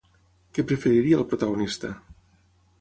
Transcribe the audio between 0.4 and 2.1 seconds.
Què preferiria el protagonista?